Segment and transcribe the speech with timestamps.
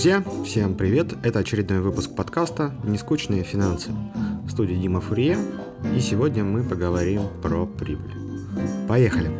[0.00, 1.12] Друзья, всем привет!
[1.22, 3.90] Это очередной выпуск подкаста «Нескучные финансы»
[4.46, 5.36] в студии Дима Фурье,
[5.94, 8.14] и сегодня мы поговорим про прибыль.
[8.88, 9.30] Поехали!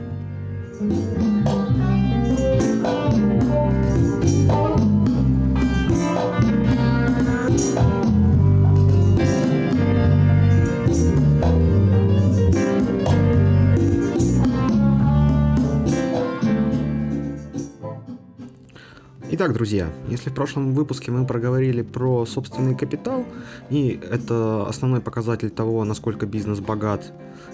[19.41, 23.25] Итак, друзья, если в прошлом выпуске мы проговорили про собственный капитал,
[23.71, 27.11] и это основной показатель того, насколько бизнес богат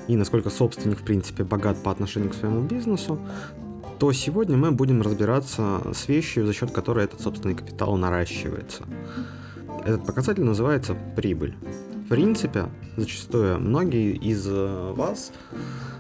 [0.09, 3.21] и насколько собственник, в принципе, богат по отношению к своему бизнесу,
[4.01, 8.83] то сегодня мы будем разбираться с вещью, за счет которой этот собственный капитал наращивается.
[9.85, 11.55] Этот показатель называется прибыль.
[12.07, 15.33] В принципе, зачастую многие из э, вас,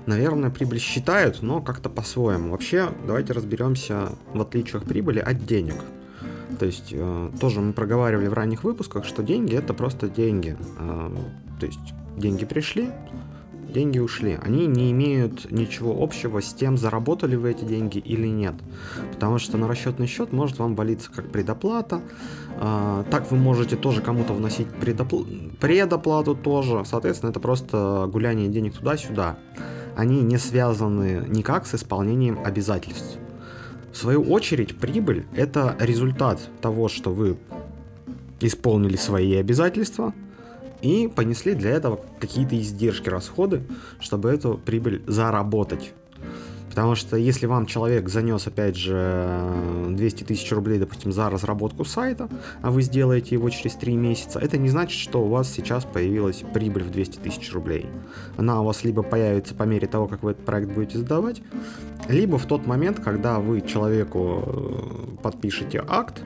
[0.06, 2.52] наверное, прибыль считают, но как-то по-своему.
[2.52, 5.74] Вообще, давайте разберемся в отличиях прибыли от денег.
[6.60, 10.56] То есть, э, тоже мы проговаривали в ранних выпусках, что деньги это просто деньги.
[10.78, 11.10] Э,
[11.58, 12.90] то есть, деньги пришли,
[13.76, 14.38] деньги ушли.
[14.42, 18.54] Они не имеют ничего общего с тем, заработали вы эти деньги или нет.
[19.12, 22.00] Потому что на расчетный счет может вам валиться как предоплата.
[22.58, 25.24] А, так вы можете тоже кому-то вносить предопл...
[25.60, 26.84] предоплату тоже.
[26.86, 29.38] Соответственно, это просто гуляние денег туда-сюда.
[29.94, 33.18] Они не связаны никак с исполнением обязательств.
[33.92, 37.36] В свою очередь, прибыль– это результат того, что вы
[38.40, 40.14] исполнили свои обязательства–
[40.82, 43.62] и понесли для этого какие-то издержки, расходы,
[44.00, 45.92] чтобы эту прибыль заработать.
[46.76, 49.40] Потому что если вам человек занес, опять же,
[49.88, 52.28] 200 тысяч рублей, допустим, за разработку сайта,
[52.60, 56.44] а вы сделаете его через 3 месяца, это не значит, что у вас сейчас появилась
[56.52, 57.86] прибыль в 200 тысяч рублей.
[58.36, 61.40] Она у вас либо появится по мере того, как вы этот проект будете сдавать,
[62.10, 66.24] либо в тот момент, когда вы человеку э, подпишете акт,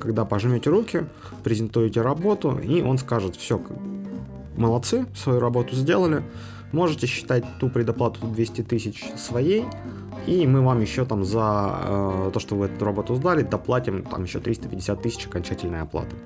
[0.00, 1.06] когда пожмете руки,
[1.44, 3.60] презентуете работу, и он скажет, все,
[4.56, 6.22] молодцы, свою работу сделали,
[6.72, 9.64] можете считать ту предоплату 200 тысяч своей,
[10.26, 14.24] и мы вам еще там за э, то, что вы эту работу сдали, доплатим там
[14.24, 16.16] еще 350 тысяч окончательной оплаты.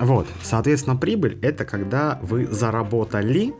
[0.00, 3.54] Вот, соответственно, прибыль это когда вы заработали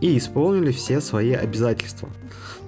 [0.00, 2.08] и исполнили все свои обязательства.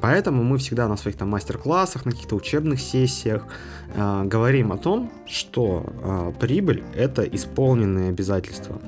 [0.03, 3.47] Поэтому мы всегда на своих там мастер-классах, на каких-то учебных сессиях
[3.95, 8.81] э, говорим о том, что э, прибыль это исполненные обязательства.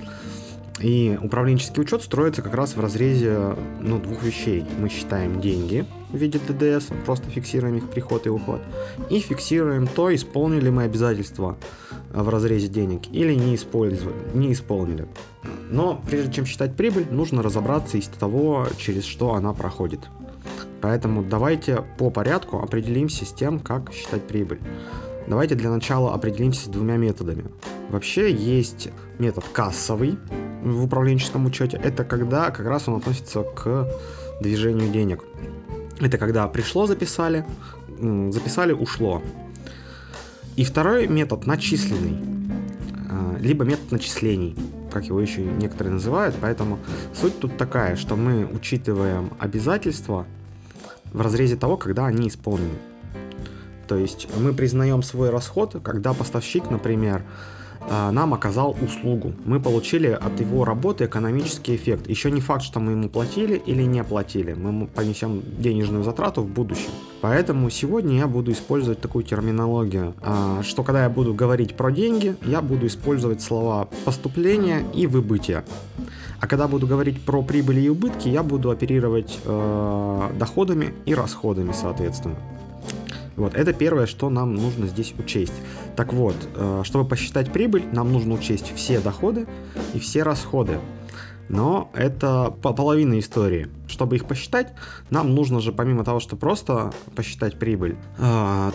[0.81, 4.67] И управленческий учет строится как раз в разрезе ну, двух вещей.
[4.81, 8.61] Мы считаем деньги в виде ДДС, просто фиксируем их приход и уход,
[9.09, 11.57] и фиксируем то, исполнили мы обязательства
[12.13, 15.07] в разрезе денег или не, использовали, не исполнили.
[15.71, 20.01] Но прежде чем считать прибыль, нужно разобраться из того, через что она проходит.
[20.84, 24.61] Поэтому давайте по порядку определимся с тем, как считать прибыль.
[25.27, 27.47] Давайте для начала определимся с двумя методами.
[27.89, 30.19] Вообще есть метод кассовый
[30.62, 31.81] в управленческом учете.
[31.83, 33.89] Это когда как раз он относится к
[34.43, 35.25] движению денег.
[36.00, 37.47] Это когда пришло, записали,
[38.28, 39.23] записали, ушло.
[40.56, 42.19] И второй метод начисленный,
[43.11, 44.55] а, либо метод начислений,
[44.93, 46.37] как его еще некоторые называют.
[46.43, 46.78] Поэтому
[47.15, 50.27] суть тут такая, что мы учитываем обязательства
[51.15, 52.75] в разрезе того, когда они исполнены.
[53.89, 57.23] То есть мы признаем свой расход, когда поставщик, например,
[57.91, 59.33] нам оказал услугу.
[59.45, 62.09] Мы получили от его работы экономический эффект.
[62.09, 64.55] Еще не факт, что мы ему платили или не платили.
[64.55, 66.91] Мы понесем денежную затрату в будущем.
[67.21, 72.37] Поэтому сегодня я буду использовать такую терминологию, а, что когда я буду говорить про деньги,
[72.43, 75.65] я буду использовать слова поступление и выбытие.
[76.41, 81.73] А когда буду говорить про прибыли и убытки, я буду оперировать э, доходами и расходами,
[81.73, 82.37] соответственно.
[83.37, 85.55] Вот, это первое, что нам нужно здесь учесть.
[85.97, 89.47] Так вот, э, чтобы посчитать прибыль, нам нужно учесть все доходы
[89.93, 90.79] и все расходы.
[91.49, 93.69] Но это половина истории.
[93.87, 94.73] Чтобы их посчитать,
[95.11, 98.20] нам нужно же помимо того, что просто посчитать прибыль, э,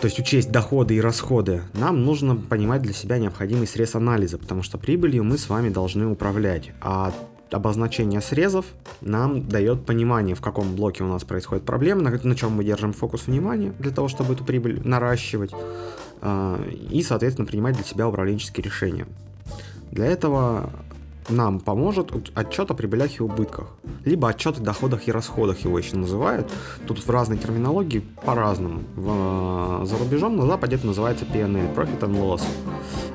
[0.00, 4.62] то есть учесть доходы и расходы, нам нужно понимать для себя необходимый срез анализа, потому
[4.62, 6.70] что прибылью мы с вами должны управлять.
[6.80, 7.12] А
[7.54, 8.66] обозначение срезов
[9.00, 12.92] нам дает понимание, в каком блоке у нас происходит проблема, на, на чем мы держим
[12.92, 15.52] фокус внимания для того, чтобы эту прибыль наращивать
[16.22, 19.06] э, и, соответственно, принимать для себя управленческие решения.
[19.90, 20.70] Для этого
[21.28, 23.68] нам поможет отчет о прибылях и убытках,
[24.04, 26.50] либо отчет о доходах и расходах его еще называют.
[26.86, 28.82] Тут в разной терминологии по-разному.
[28.96, 32.42] В, за рубежом на Западе это называется PNL, Profit and Loss.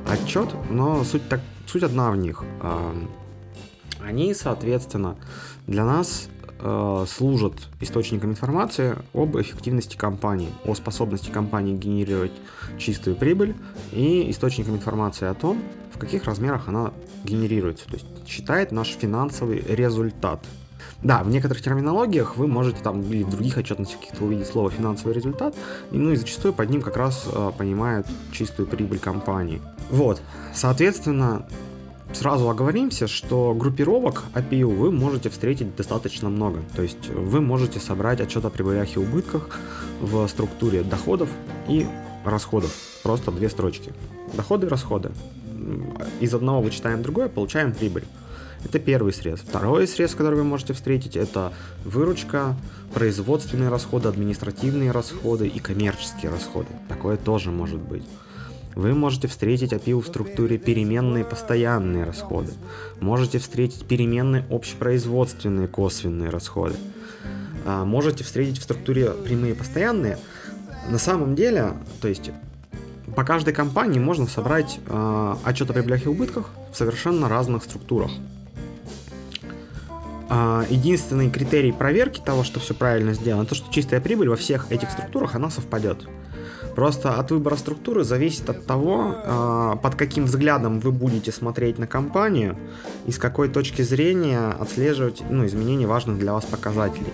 [0.07, 2.43] Отчет, но суть, так, суть одна в них
[4.05, 5.15] они, соответственно,
[5.67, 6.29] для нас
[6.59, 12.31] э, служат источником информации об эффективности компании, о способности компании генерировать
[12.77, 13.55] чистую прибыль
[13.91, 15.61] и источником информации о том,
[15.93, 16.93] в каких размерах она
[17.23, 20.45] генерируется, то есть считает наш финансовый результат.
[21.01, 25.13] Да, в некоторых терминологиях вы можете там или в других отчетностях каких-то увидеть слово финансовый
[25.13, 25.55] результат,
[25.91, 29.61] и, ну и зачастую под ним как раз э, понимают чистую прибыль компании.
[29.89, 30.21] Вот,
[30.53, 31.47] соответственно,
[32.15, 36.61] Сразу оговоримся, что группировок API вы можете встретить достаточно много.
[36.73, 39.59] То есть вы можете собрать отчет о прибылях и убытках
[39.99, 41.27] в структуре доходов
[41.67, 41.85] и
[42.23, 42.71] расходов.
[43.03, 43.91] Просто две строчки.
[44.33, 45.11] Доходы и расходы.
[46.21, 48.05] Из одного вычитаем другое, получаем прибыль.
[48.63, 49.41] Это первый срез.
[49.41, 51.51] Второй срез, который вы можете встретить, это
[51.83, 52.55] выручка,
[52.93, 56.69] производственные расходы, административные расходы и коммерческие расходы.
[56.87, 58.03] Такое тоже может быть.
[58.75, 62.51] Вы можете встретить API в структуре переменные постоянные расходы.
[62.99, 66.75] Можете встретить переменные общепроизводственные косвенные расходы.
[67.65, 70.17] А, можете встретить в структуре прямые постоянные.
[70.89, 72.31] На самом деле, то есть
[73.15, 78.11] по каждой компании можно собрать э, отчет о прибылях и убытках в совершенно разных структурах.
[80.29, 84.69] Э, единственный критерий проверки того, что все правильно сделано, то, что чистая прибыль во всех
[84.69, 86.05] этих структурах, она совпадет.
[86.75, 91.87] Просто от выбора структуры зависит от того, а, под каким взглядом вы будете смотреть на
[91.87, 92.57] компанию
[93.05, 97.13] и с какой точки зрения отслеживать ну, изменения важных для вас показателей.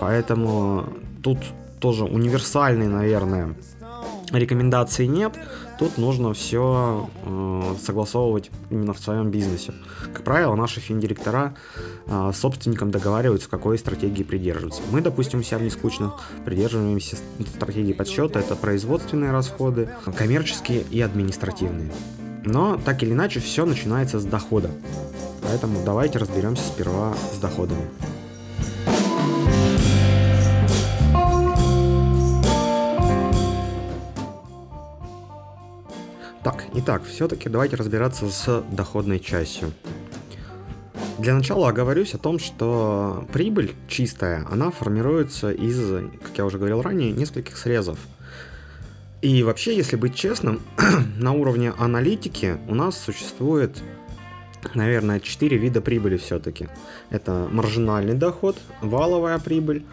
[0.00, 0.88] Поэтому
[1.22, 1.38] тут
[1.78, 3.54] тоже универсальный, наверное,
[4.32, 5.32] рекомендаций нет.
[5.78, 9.72] Тут нужно все э, согласовывать именно в своем бизнесе.
[10.12, 11.54] Как правило, наши финдиректора
[12.06, 14.82] э, с собственником договариваются, какой стратегии придерживаться.
[14.90, 16.14] Мы, допустим, себя в нескучных
[16.44, 17.16] придерживаемся
[17.54, 18.40] стратегии подсчета.
[18.40, 21.92] Это производственные расходы, коммерческие и административные.
[22.44, 24.70] Но так или иначе все начинается с дохода.
[25.42, 27.88] Поэтому давайте разберемся сперва с доходами.
[36.50, 39.70] Так, итак, все-таки давайте разбираться с доходной частью.
[41.18, 45.78] Для начала оговорюсь о том, что прибыль чистая, она формируется из,
[46.22, 47.98] как я уже говорил ранее, нескольких срезов.
[49.20, 50.62] И вообще, если быть честным,
[51.18, 53.82] на уровне аналитики у нас существует,
[54.72, 56.68] наверное, 4 вида прибыли все-таки.
[57.10, 59.84] Это маржинальный доход, валовая прибыль,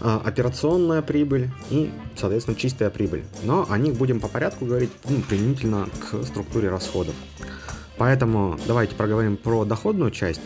[0.00, 3.24] операционная прибыль и, соответственно, чистая прибыль.
[3.42, 7.14] Но о них будем по порядку говорить ну, применительно к структуре расходов.
[7.96, 10.40] Поэтому давайте проговорим про доходную часть.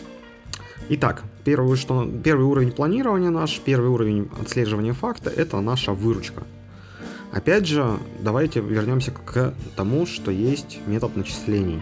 [0.89, 6.43] Итак, первый, что, первый уровень планирования наш, первый уровень отслеживания факта– это наша выручка.
[7.31, 11.81] Опять же, давайте вернемся к тому, что есть метод начислений.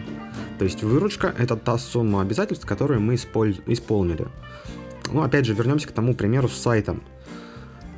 [0.58, 4.28] То есть выручка– это та сумма обязательств, которые мы исполнили.
[5.12, 7.19] Ну, опять же, вернемся к тому примеру с сайтом– а,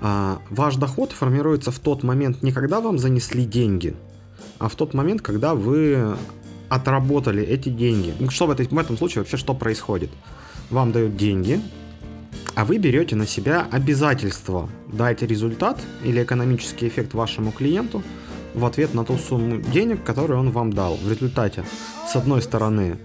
[0.02, 3.94] ваш доход формируется в тот момент не когда вам занесли деньги,
[4.58, 6.16] а в тот момент, когда вы
[6.68, 8.14] отработали эти деньги.
[8.18, 10.10] Ну, что в, этой, в этом случае вообще что происходит?
[10.70, 11.60] Вам дают деньги,
[12.54, 18.02] а вы берете на себя обязательство дать результат или экономический эффект вашему клиенту
[18.54, 20.96] в ответ на ту сумму денег, которую он вам дал.
[20.96, 21.64] В результате,
[22.10, 22.98] с одной стороны,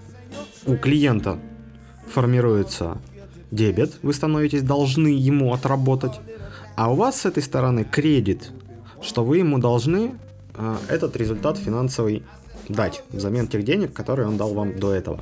[0.66, 1.38] у клиента
[2.12, 2.98] формируется
[3.50, 6.20] дебет, вы становитесь должны ему отработать,
[6.78, 8.52] а у вас с этой стороны кредит,
[9.02, 10.14] что вы ему должны
[10.54, 12.22] э, этот результат финансовый
[12.68, 15.20] дать взамен тех денег, которые он дал вам до этого.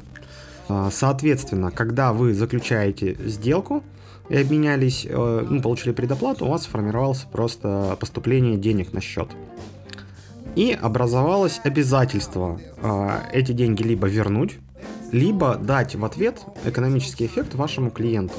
[0.69, 3.83] Э, соответственно, когда вы заключаете сделку
[4.29, 9.29] и обменялись, э, ну, получили предоплату, у вас сформировалось просто поступление денег на счет.
[10.57, 14.59] И образовалось обязательство э, эти деньги либо вернуть,
[15.11, 18.35] либо дать в ответ экономический эффект вашему клиенту.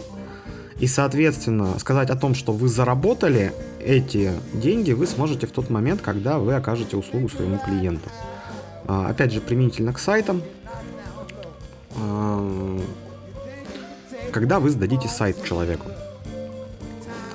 [0.80, 6.02] И, соответственно, сказать о том, что вы заработали эти деньги, вы сможете в тот момент,
[6.02, 8.10] когда вы окажете услугу своему клиенту.
[8.88, 10.44] А, опять же, применительно к сайтам.
[11.96, 12.80] А,
[14.32, 15.88] когда вы сдадите сайт человеку.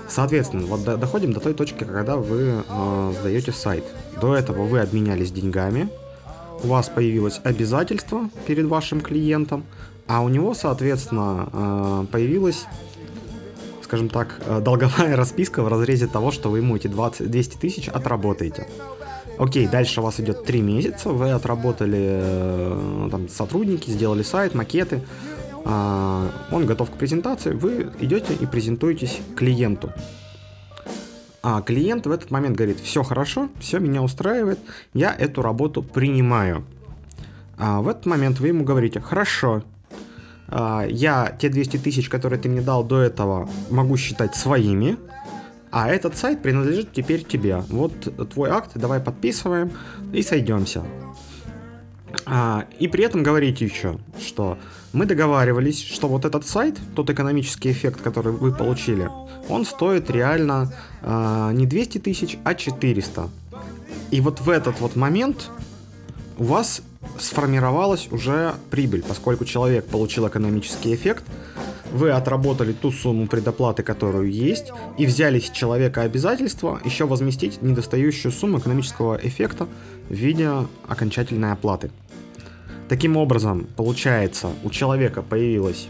[0.08, 3.84] Соответственно, вот доходим до той точки, когда вы э, сдаете сайт.
[4.20, 5.88] До этого вы обменялись деньгами,
[6.62, 9.64] у вас появилось обязательство перед вашим клиентом,
[10.06, 12.66] а у него, соответственно, э, появилось
[13.92, 17.88] скажем так, э, долговая расписка в разрезе того, что вы ему эти 20, 200 тысяч
[17.88, 18.66] отработаете.
[19.38, 25.02] Окей, дальше у вас идет 3 месяца, вы отработали э, там, сотрудники, сделали сайт, макеты,
[25.66, 29.92] а, он готов к презентации, вы идете и презентуетесь клиенту.
[31.42, 34.58] А клиент в этот момент говорит, все хорошо, все меня устраивает,
[34.94, 36.64] я эту работу принимаю.
[37.58, 39.62] А в этот момент вы ему говорите, хорошо,
[40.52, 44.98] я те 200 тысяч, которые ты мне дал до этого, могу считать своими,
[45.70, 47.62] а этот сайт принадлежит теперь тебе.
[47.68, 47.92] Вот
[48.30, 49.72] твой акт, давай подписываем
[50.12, 50.82] и сойдемся.
[52.26, 54.58] А, и при этом говорите еще, что
[54.92, 59.08] мы договаривались, что вот этот сайт, тот экономический эффект, который вы получили,
[59.48, 63.30] он стоит реально а, не 200 тысяч, а 400.
[64.10, 65.50] И вот в этот вот момент
[66.36, 66.82] у вас
[67.18, 71.24] сформировалась уже прибыль, поскольку человек получил экономический эффект,
[71.92, 78.32] вы отработали ту сумму предоплаты, которую есть, и взяли с человека обязательство еще возместить недостающую
[78.32, 79.68] сумму экономического эффекта
[80.08, 80.50] в виде
[80.88, 81.90] окончательной оплаты.
[82.88, 85.88] Таким образом, получается, у человека появилась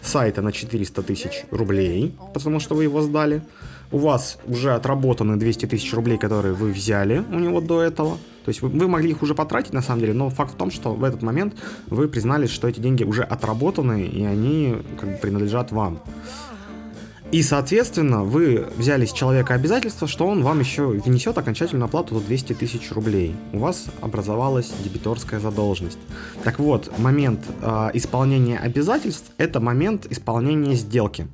[0.00, 3.42] сайта на 400 тысяч рублей, потому что вы его сдали.
[3.90, 8.50] У вас уже отработаны 200 тысяч рублей, которые вы взяли у него до этого– то
[8.50, 10.94] есть вы, вы могли их уже потратить на самом деле, но факт в том, что
[10.94, 11.54] в этот момент
[11.86, 16.00] вы признались, что эти деньги уже отработаны и они как бы принадлежат вам.
[17.34, 22.24] И, соответственно, вы взяли с человека обязательство, что он вам еще внесет окончательную оплату за
[22.24, 23.34] 200 тысяч рублей.
[23.52, 25.98] У вас образовалась дебиторская задолженность.
[26.44, 31.26] Так вот, момент э, исполнения обязательств– это момент исполнения сделки.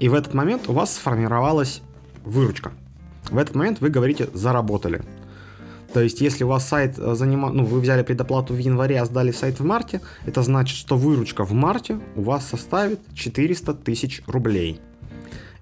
[0.00, 1.82] И в этот момент у вас сформировалась
[2.24, 2.72] выручка.
[3.30, 5.02] В этот момент вы говорите «заработали».
[5.92, 9.06] То есть, если у вас сайт э, занимал, ну, вы взяли предоплату в январе, а
[9.06, 14.22] сдали сайт в марте, это значит, что выручка в марте у вас составит 400 тысяч
[14.26, 14.80] рублей.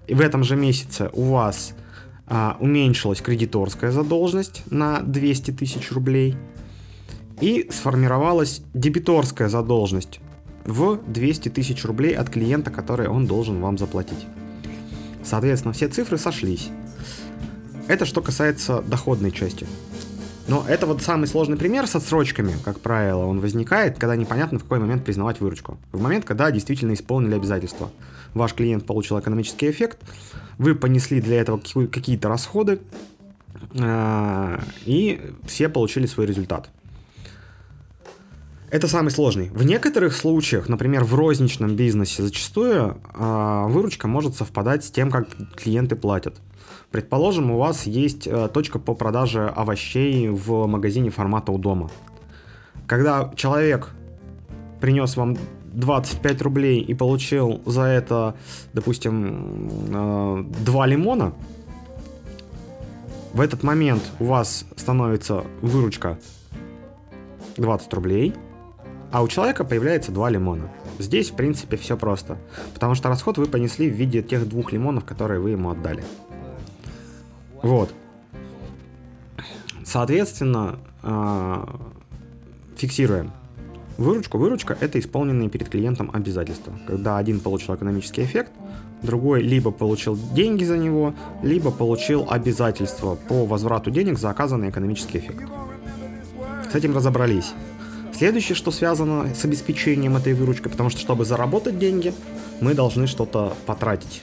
[0.07, 1.73] И в этом же месяце у вас
[2.27, 6.35] а, уменьшилась кредиторская задолженность на 200 тысяч рублей
[7.39, 10.19] и сформировалась дебиторская задолженность
[10.65, 14.25] в 200 тысяч рублей от клиента, который он должен вам заплатить.
[15.23, 16.69] Соответственно, все цифры сошлись.
[17.87, 19.65] Это что касается доходной части.
[20.47, 24.63] Но это вот самый сложный пример с отсрочками, как правило, он возникает, когда непонятно в
[24.63, 25.77] какой момент признавать выручку.
[25.91, 27.89] В момент, когда действительно исполнили обязательства.
[28.33, 29.99] Ваш клиент получил экономический эффект,
[30.57, 32.79] вы понесли для этого какие-то расходы,
[33.79, 36.69] а, и все получили свой результат.
[38.69, 39.49] Это самый сложный.
[39.49, 45.29] В некоторых случаях, например, в розничном бизнесе, зачастую э, выручка может совпадать с тем, как
[45.55, 46.35] клиенты платят.
[46.91, 51.89] Предположим, у вас есть э, точка по продаже овощей в магазине формата у дома.
[52.85, 53.89] Когда человек
[54.79, 55.37] принес вам
[55.73, 58.35] 25 рублей и получил за это,
[58.73, 61.33] допустим, э, 2 лимона,
[63.33, 66.17] в этот момент у вас становится выручка
[67.57, 68.33] 20 рублей,
[69.11, 70.71] а у человека появляется 2 лимона.
[70.99, 72.37] Здесь, в принципе, все просто,
[72.73, 76.03] потому что расход вы понесли в виде тех двух лимонов, которые вы ему отдали.
[77.61, 77.93] Вот.
[79.85, 81.79] Соответственно, а,
[82.75, 83.31] фиксируем.
[83.97, 84.37] Выручку.
[84.37, 86.73] Выручка– это исполненные перед клиентом обязательства.
[86.85, 88.51] Когда один получил экономический эффект,
[89.01, 95.17] другой либо получил деньги за него, либо получил обязательство по возврату денег за оказанный экономический
[95.17, 95.45] эффект.
[96.71, 97.53] С этим разобрались.
[98.13, 102.13] Следующее, что связано с обеспечением этой выручки, потому что чтобы заработать деньги,
[102.61, 104.21] мы должны что-то потратить.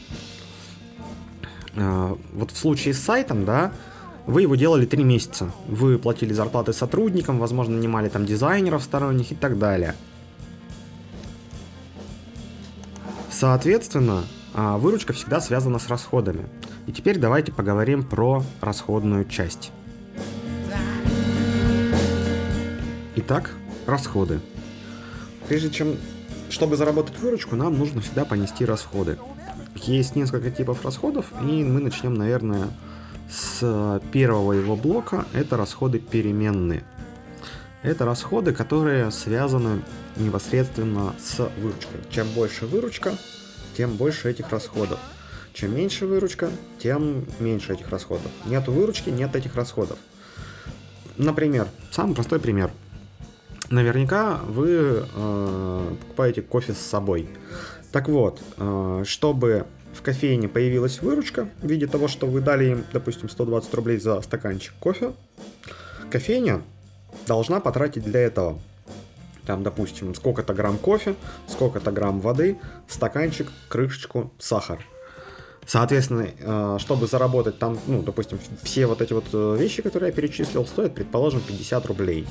[1.77, 3.73] А, вот в случае с сайтом, да,
[4.27, 5.51] вы его делали три месяца.
[5.69, 9.95] Вы платили зарплаты сотрудникам, возможно, нанимали там дизайнеров сторонних и так далее.
[13.31, 16.47] Соответственно, а, выручка всегда связана с расходами.
[16.87, 19.73] И теперь давайте поговорим про расходную часть.
[23.17, 23.53] Итак,
[23.87, 24.41] расходы.
[25.49, 25.97] Прежде чем,
[26.51, 29.19] чтобы заработать выручку, нам нужно всегда понести расходы.
[29.75, 32.69] Есть несколько типов расходов, и мы начнем, наверное,
[33.31, 35.27] с первого его блока.
[35.33, 36.85] Это расходы переменные.
[37.83, 39.83] Это расходы, которые связаны
[40.17, 42.01] непосредственно с выручкой.
[42.11, 43.15] Чем больше выручка,
[43.77, 44.99] тем больше этих расходов.
[45.53, 48.31] Чем меньше выручка, тем меньше этих расходов.
[48.47, 49.99] Нету выручки, нет этих расходов.
[51.17, 52.71] Например, самый простой пример.
[53.71, 57.29] Наверняка вы э, покупаете кофе с собой.
[57.95, 62.85] Так вот, э, чтобы в кофейне появилась выручка в виде того, что вы дали им,
[62.93, 65.13] допустим, 120 рублей за стаканчик кофе,
[66.11, 66.63] кофейня
[67.29, 68.59] должна потратить для этого
[69.47, 71.15] там, допустим, сколько-то грамм кофе,
[71.47, 72.59] сколько-то грамм воды,
[72.89, 74.85] стаканчик, крышечку, сахар.
[75.65, 80.13] Соответственно, э, чтобы заработать там, ну, допустим, все вот эти вот э, вещи, которые я
[80.13, 82.27] перечислил, стоят, предположим, 50 рублей.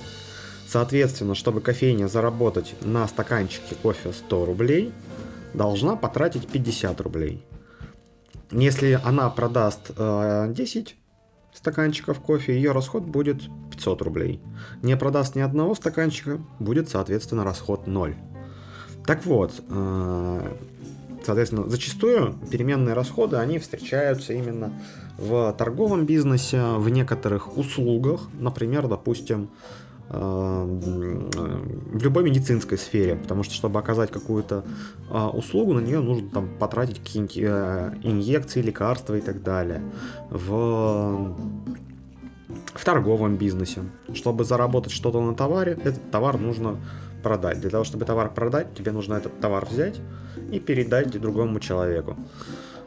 [0.67, 4.91] Соответственно, чтобы кофейня заработать на стаканчике кофе 100 рублей,
[5.53, 7.45] должна потратить 50 рублей.
[8.51, 10.95] Если она продаст э, 10
[11.53, 14.41] стаканчиков кофе, ее расход будет 500 рублей.
[14.81, 18.15] Не продаст ни одного стаканчика, будет, соответственно, расход 0.
[19.05, 20.55] Так вот, э,
[21.25, 24.73] соответственно, зачастую переменные расходы, они встречаются именно
[25.17, 29.49] в торговом бизнесе, в некоторых услугах, например, допустим,
[30.13, 34.63] в любой медицинской сфере, потому что, чтобы оказать какую-то
[35.09, 39.81] а, услугу, на нее нужно там потратить какие-нибудь а, инъекции, лекарства и так далее.
[40.29, 41.35] В
[42.73, 43.81] в торговом бизнесе.
[44.13, 46.77] Чтобы заработать что-то на товаре, этот товар нужно
[47.23, 47.61] продать.
[47.61, 50.01] Для того, чтобы товар продать, тебе нужно этот товар взять
[50.51, 52.17] и передать другому человеку.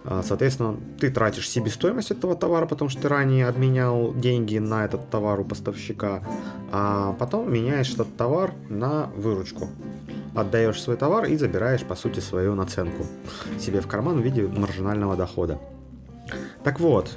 [0.08, 5.10] А, соответственно, ты тратишь себестоимость этого товара, потому что ты ранее обменял деньги на этот
[5.10, 6.22] товар у поставщика,
[6.70, 9.68] а потом меняешь этот товар на выручку.
[10.34, 13.04] Отдаешь свой товар и забираешь, по сути, свою наценку
[13.58, 15.58] себе в карман в виде маржинального дохода.
[16.62, 17.10] Так вот,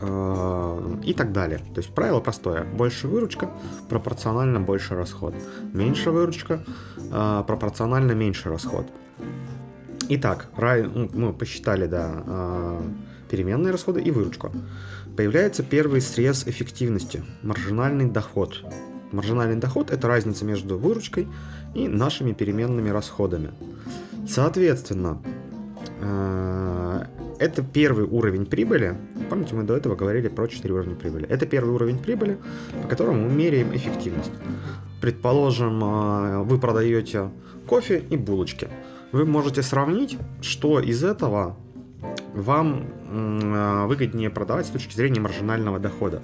[0.00, 1.58] э, и так далее.
[1.74, 2.64] То есть правило простое.
[2.64, 3.50] Больше выручка,
[3.88, 5.34] пропорционально больше расход.
[5.72, 6.60] Меньше выручка,
[6.96, 8.86] э, пропорционально меньше расход.
[10.08, 12.82] Итак, рай, ну, мы посчитали, да, а,
[13.28, 14.52] переменные расходы и выручку.
[15.16, 18.64] Появляется первый срез эффективности, маржинальный доход.
[19.10, 21.26] Маржинальный доход– это разница между выручкой
[21.74, 23.50] и нашими переменными расходами.
[24.28, 25.20] Соответственно,
[26.00, 27.08] а,
[27.40, 28.96] это первый уровень прибыли.
[29.28, 31.26] Помните, мы до этого говорили про 4 уровня прибыли.
[31.26, 32.38] Это первый уровень прибыли,
[32.82, 34.32] по которому мы меряем эффективность.
[35.00, 37.30] Предположим, а, вы продаете
[37.66, 38.68] кофе и булочки–
[39.12, 41.56] вы можете сравнить, что из этого
[42.34, 46.22] вам а, выгоднее продавать с точки зрения маржинального дохода.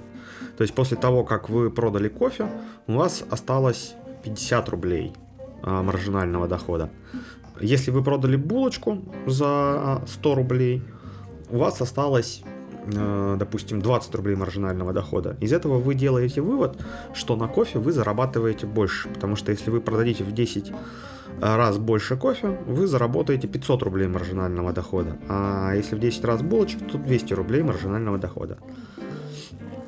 [0.57, 2.47] То есть после того, как вы продали кофе,
[2.87, 5.13] у вас осталось 50 рублей
[5.61, 6.89] а, маржинального дохода.
[7.59, 10.83] Если вы продали булочку за 100 рублей,
[11.49, 12.43] у вас осталось
[12.95, 15.37] а, допустим, 20 рублей маржинального дохода.
[15.39, 16.77] Из этого вы делаете вывод,
[17.13, 20.73] что на кофе вы зарабатываете больше, потому что если вы продадите в 10
[21.43, 25.17] раз больше кофе, вы заработаете 500 рублей маржинального дохода.
[25.27, 28.57] А если в 10 раз булочек, то 200 рублей маржинального дохода.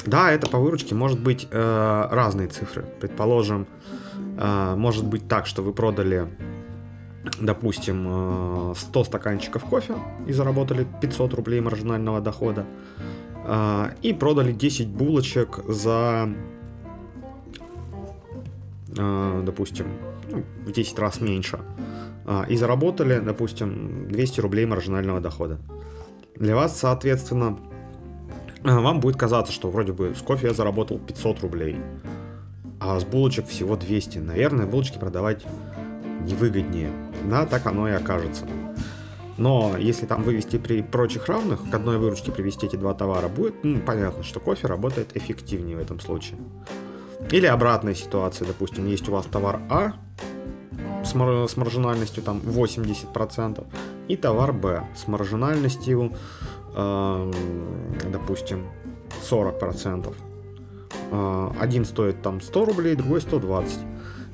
[0.05, 2.85] Да, это по выручке может быть э, разные цифры.
[2.99, 3.67] Предположим,
[4.37, 6.27] э, может быть так, что вы продали,
[7.41, 9.95] допустим, э, 100 стаканчиков кофе
[10.27, 12.65] и заработали 500 рублей маржинального дохода.
[13.45, 16.29] Э, и продали 10 булочек за,
[18.97, 19.87] э, допустим,
[20.29, 21.59] ну, в 10 раз меньше,
[22.25, 25.59] а, и заработали, допустим, 200 рублей маржинального дохода.
[26.35, 27.59] Для вас, соответственно,
[28.63, 31.77] а, вам будет казаться, что вроде бы с кофе я заработал 500 рублей,
[32.79, 34.19] а с булочек всего 200.
[34.19, 35.45] Наверное, булочки продавать
[36.21, 36.91] невыгоднее.
[37.29, 38.45] Да, так оно и окажется.
[39.37, 43.63] Но если там вывести при прочих равных, к одной выручке привести эти два товара, будет
[43.63, 46.37] ну, понятно, что кофе работает эффективнее в этом случае.
[47.31, 49.93] Или обратная ситуация, допустим, есть у вас товар А
[51.03, 53.65] с, мар- с маржинальностью там 80%,
[54.07, 56.11] и товар Б с маржинальностью,
[56.75, 57.31] э,
[58.11, 58.67] допустим,
[59.29, 60.13] 40%.
[61.11, 63.79] Э, один стоит там 100 рублей, другой 120.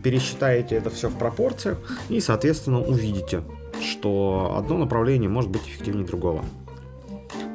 [0.04, 1.78] Пересчитаете это все в пропорциях
[2.10, 3.44] и, соответственно, увидите,
[3.82, 6.44] что одно направление может быть эффективнее другого.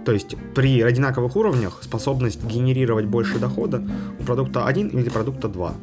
[0.07, 3.83] То есть при одинаковых уровнях способность генерировать больше дохода
[4.21, 5.75] у продукта 1 или продукта 2.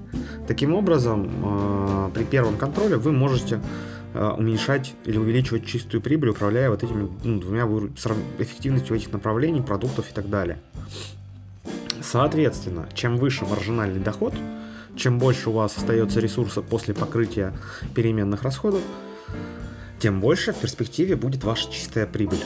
[0.48, 3.60] Таким образом, э, при первом контроле вы можете
[4.14, 7.66] э, уменьшать или увеличивать чистую прибыль, управляя вот этими ну, двумя
[8.40, 10.58] эффективностью этих направлений, продуктов и так далее.
[12.02, 14.34] Соответственно, чем выше маржинальный доход,
[14.96, 17.52] чем больше у вас остается ресурса после покрытия
[17.94, 18.82] переменных расходов,
[20.00, 22.40] тем больше в перспективе будет ваша чистая прибыль.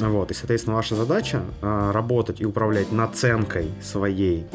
[0.00, 4.46] Вот, и, соответственно, ваша задача э, работать и управлять наценкой своей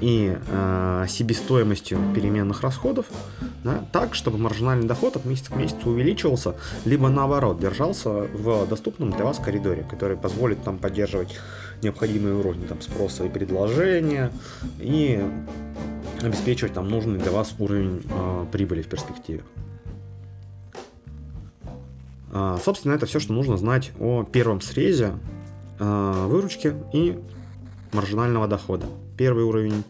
[0.00, 3.06] и э, себестоимостью переменных расходов
[3.64, 9.10] да, так, чтобы маржинальный доход от месяца к месяцу увеличивался, либо наоборот держался в доступном
[9.10, 11.38] для вас коридоре, который позволит там поддерживать
[11.82, 14.30] необходимые уровни там, спроса и предложения
[14.78, 15.22] и
[16.22, 19.42] обеспечивать там нужный для вас уровень э, прибыли в перспективе.
[22.32, 25.14] А, собственно, это все, что нужно знать о первом срезе
[25.78, 27.18] а, выручки и
[27.92, 28.86] маржинального дохода.
[29.16, 29.84] Первый уровень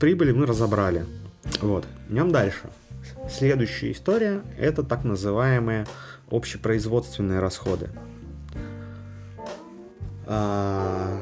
[0.00, 1.06] прибыли мы разобрали.
[1.60, 2.70] Вот, идем дальше.
[3.30, 5.86] Следующая история– это так называемые
[6.30, 7.90] общепроизводственные расходы.
[10.26, 11.20] А,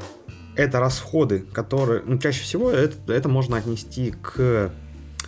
[0.57, 4.73] это расходы, которые, ну, чаще всего это, это можно отнести к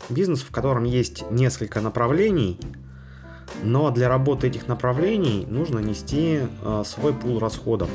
[0.08, 2.58] бизнесу, в котором есть несколько направлений–
[3.62, 7.88] но для работы этих направлений нужно нести э, свой пул расходов.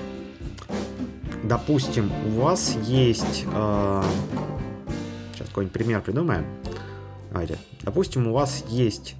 [1.43, 3.45] Допустим, у вас есть...
[3.54, 4.04] Э,
[5.34, 6.45] сейчас какой-нибудь пример придумаем.
[7.32, 7.58] Давайте.
[7.82, 9.15] Допустим, у вас есть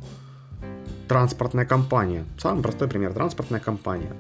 [1.08, 2.25] транспортная компания.
[2.38, 3.13] Самый простой пример.
[3.13, 4.13] Транспортная компания.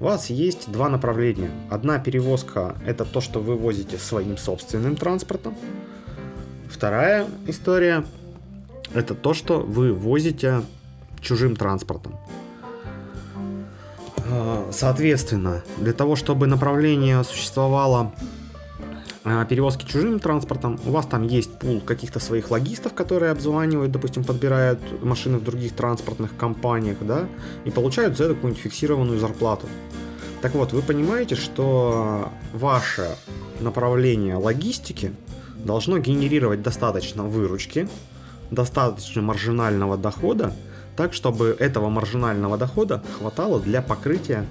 [0.00, 1.50] У вас есть два направления.
[1.68, 5.54] Одна перевозка– это то, что вы возите своим собственным транспортом.
[6.70, 8.04] Вторая история–
[8.94, 10.62] это то, что вы возите
[11.20, 12.16] чужим транспортом.
[14.30, 18.12] А, соответственно, для того, чтобы направление существовало
[19.24, 24.24] а, перевозки чужим транспортом, у вас там есть пул каких-то своих логистов, которые обзванивают, допустим,
[24.24, 27.28] подбирают машины в других транспортных компаниях, да,
[27.64, 29.66] и получают за это какую-нибудь фиксированную зарплату.
[30.40, 33.14] Так вот, вы понимаете, что ваше
[33.60, 35.12] направление логистики
[35.56, 37.88] должно генерировать достаточно выручки,
[38.50, 40.54] достаточно маржинального дохода,
[41.00, 44.44] так, чтобы этого маржинального дохода хватало для покрытия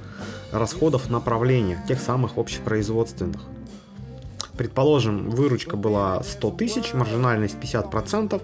[0.51, 3.39] расходов направления, тех самых общепроизводственных.
[4.57, 8.41] Предположим, выручка была 100 тысяч, маржинальность 50%,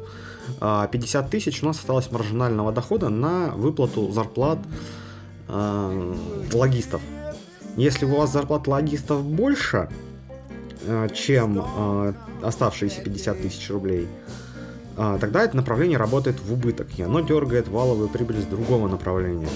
[0.91, 4.59] 50 а тысяч у нас осталось маржинального дохода на выплату зарплат
[5.47, 6.15] э,
[6.53, 7.01] логистов.
[7.75, 9.89] Если у вас зарплата логистов больше,
[10.85, 12.13] э, чем э,
[12.43, 14.07] оставшиеся 50 тысяч рублей,
[14.95, 19.49] тогда это направление работает в убыток, и оно дергает валовую прибыль с другого направления.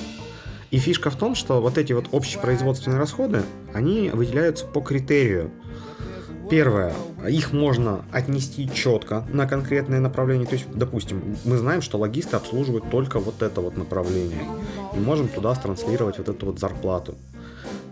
[0.71, 3.41] И фишка в том, что вот эти вот общепроизводственные расходы,
[3.73, 5.51] они выделяются по критерию–
[6.49, 6.95] Первое,
[7.27, 10.47] их можно отнести четко на конкретное направление.
[10.47, 14.41] То есть, допустим, мы знаем, что логисты обслуживают только вот это вот направление.
[14.95, 17.15] И можем туда транслировать вот эту вот зарплату.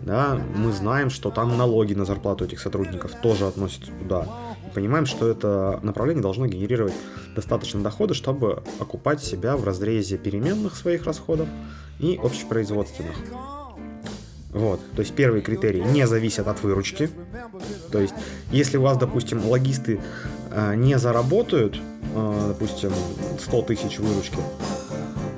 [0.00, 4.26] Да, мы знаем, что там налоги на зарплату этих сотрудников тоже относятся туда.
[4.66, 6.94] И понимаем, что это направление должно генерировать
[7.34, 11.48] достаточно дохода, чтобы окупать себя в разрезе переменных своих расходов
[11.98, 13.16] и общепроизводственных.
[14.50, 17.10] Вот, то есть первый критерий не зависят от выручки.
[17.92, 18.14] То есть,
[18.50, 20.00] если у вас, допустим, логисты
[20.50, 21.78] э, не заработают,
[22.14, 22.92] э, допустим,
[23.40, 24.38] 100 тысяч выручки,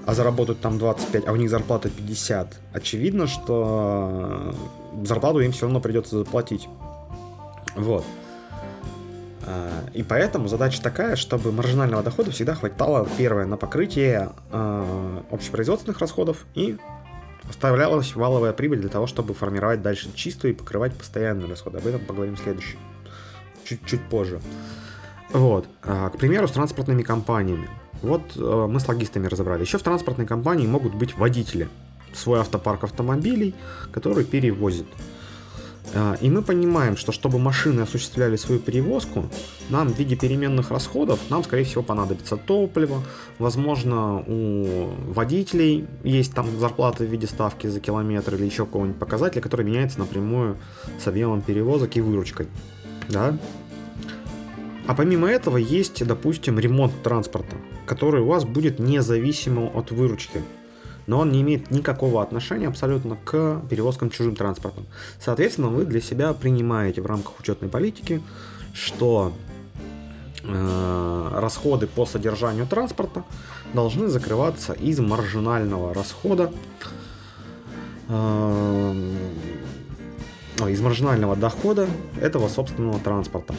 [0.06, 4.54] а заработают там 25, а у них зарплата 50, очевидно, что
[5.04, 6.68] зарплату им все равно придется заплатить.
[7.76, 8.04] Вот.
[9.50, 15.98] Э, и поэтому задача такая, чтобы маржинального дохода всегда хватало, первое, на покрытие э, общепроизводственных
[16.00, 16.78] расходов и
[17.50, 21.78] Оставлялась валовая прибыль для того, чтобы формировать дальше чистую и покрывать постоянные расходы.
[21.78, 22.78] Об этом поговорим следующий.
[23.64, 24.40] Чуть-чуть позже.
[25.32, 25.66] Вот.
[25.82, 27.68] А, к примеру, с транспортными компаниями.
[28.02, 29.62] Вот э, мы с логистами разобрали.
[29.62, 31.68] Еще в транспортной компании могут быть водители.
[32.12, 33.54] Свой автопарк автомобилей,
[33.90, 34.86] который перевозит.
[35.92, 39.26] А, и мы понимаем, что чтобы машины осуществляли свою перевозку,
[39.70, 43.02] нам в виде переменных расходов, нам, скорее всего, понадобится топливо.
[43.38, 49.42] Возможно, у водителей есть там зарплата в виде ставки за километр или еще какого-нибудь показателя,
[49.42, 50.58] который меняется напрямую
[51.02, 52.46] с объемом перевозок и выручкой.
[53.08, 53.36] Да?
[54.86, 60.42] А помимо этого есть, допустим, ремонт транспорта, который у вас будет независимым от выручки
[61.10, 64.86] но он не имеет никакого отношения абсолютно к перевозкам чужим транспортом.
[65.18, 68.22] Соответственно, вы для себя принимаете в рамках учетной политики,
[68.72, 69.32] что
[70.44, 73.24] э, расходы по содержанию транспорта
[73.74, 76.52] должны закрываться из маржинального расхода,
[78.08, 78.94] э,
[80.68, 81.88] из маржинального дохода
[82.20, 83.56] этого собственного транспорта.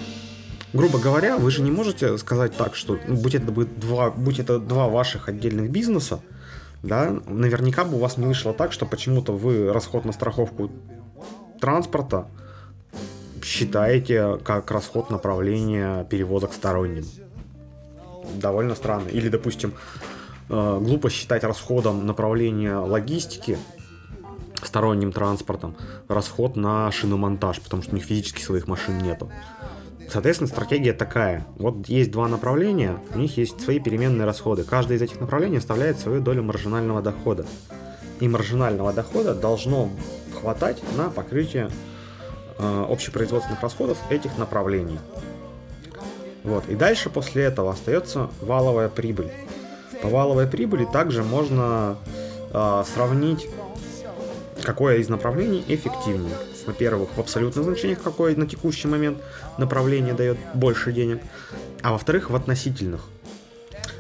[0.72, 4.58] Грубо говоря, вы же не можете сказать так, что ну, будь это, два, будь это
[4.58, 6.22] два ваших отдельных бизнеса,
[6.84, 10.72] да, наверняка бы у вас не вышло так, что почему-то вы расход на страховку
[11.60, 12.28] транспорта
[13.44, 17.06] считаете как расход направления перевозок сторонним.
[18.36, 19.10] Довольно странно.
[19.10, 19.74] Или, допустим,
[20.50, 23.58] э, глупо считать расходом направления логистики
[24.64, 25.76] сторонним транспортом
[26.08, 29.32] расход на шиномонтаж, потому что у них физически своих машин нету.
[30.10, 31.46] Соответственно, стратегия такая.
[31.58, 34.64] Вот есть два направления, у них есть свои переменные расходы.
[34.64, 37.46] Каждое из этих направлений оставляет свою долю маржинального дохода.
[38.20, 39.90] И маржинального дохода должно
[40.40, 41.70] хватать на покрытие
[42.58, 45.00] э, общепроизводственных расходов этих направлений.
[46.44, 46.68] Вот.
[46.68, 49.32] И дальше после этого остается валовая прибыль.
[50.02, 51.96] По валовой прибыли также можно
[52.52, 53.48] э, сравнить,
[54.64, 59.20] какое из направлений эффективнее во-первых, в абсолютных значениях, какое на текущий момент
[59.58, 61.22] направление дает больше денег,
[61.82, 63.02] а во-вторых, в относительных.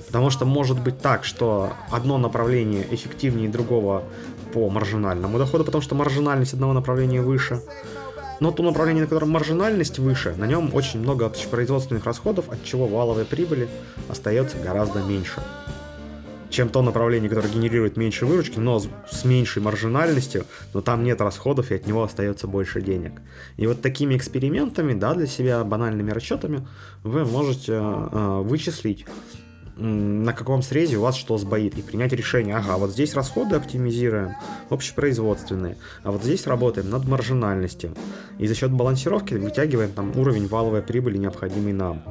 [0.08, 4.04] Потому что может быть так, что одно направление эффективнее другого
[4.54, 7.62] по маржинальному доходу, потому что маржинальность одного направления выше.
[8.42, 12.88] Но то направление, на котором маржинальность выше, на нем очень много производственных расходов, от чего
[12.88, 13.70] валовой прибыли
[14.10, 15.42] остается гораздо меньше
[16.52, 21.72] чем то направление, которое генерирует меньше выручки, но с меньшей маржинальностью, но там нет расходов
[21.72, 23.14] и от него остается больше денег.
[23.58, 26.68] И вот такими экспериментами, да, для себя банальными расчетами
[27.04, 29.06] вы можете э, вычислить,
[29.78, 34.34] на каком срезе у вас что сбоит, и принять решение, ага, вот здесь расходы оптимизируем,
[34.70, 37.96] общепроизводственные, а вот здесь работаем над маржинальностью,
[38.38, 42.04] и за счет балансировки вытягиваем там уровень валовой прибыли, необходимый нам.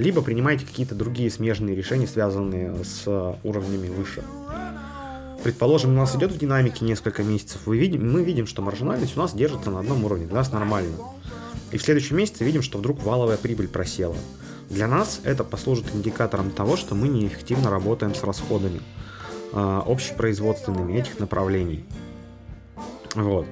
[0.00, 3.06] Либо принимаете какие-то другие смежные решения, связанные с
[3.44, 4.24] уровнями выше.
[5.44, 9.20] Предположим, у нас идет в динамике несколько месяцев, вы видим, мы видим, что маржинальность у
[9.20, 10.96] нас держится на одном уровне, для нас нормально.
[11.70, 14.16] И в следующем месяце видим, что вдруг валовая прибыль просела.
[14.70, 18.80] Для нас это послужит индикатором того, что мы неэффективно работаем с расходами
[19.52, 21.84] э, общепроизводственными этих направлений.
[23.14, 23.46] Вот.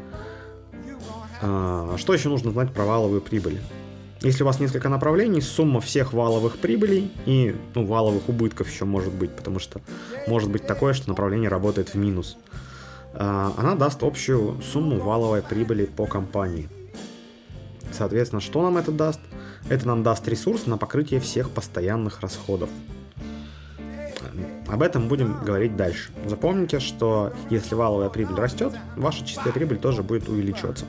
[1.42, 3.60] Э, что еще нужно знать про валовую прибыль?
[4.20, 9.12] Если у вас несколько направлений, сумма всех валовых прибылей и ну, валовых убытков еще может
[9.12, 9.80] быть, потому что
[10.26, 12.36] может быть такое, что направление работает в минус.
[13.14, 16.68] Э, она даст общую сумму валовой прибыли по компании.
[17.92, 19.20] Соответственно, что нам это даст?
[19.68, 22.70] Это нам даст ресурс на покрытие всех постоянных расходов.
[24.66, 26.10] Об этом будем говорить дальше.
[26.26, 30.84] Запомните, что если валовая прибыль растет, ваша чистая прибыль тоже будет увеличиваться.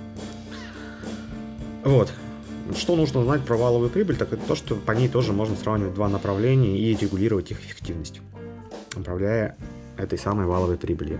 [1.83, 2.11] Вот.
[2.75, 5.93] Что нужно знать про валовую прибыль, так это то, что по ней тоже можно сравнивать
[5.93, 8.21] два направления и регулировать их эффективность,
[8.95, 9.57] управляя
[9.97, 11.19] этой самой валовой прибылью.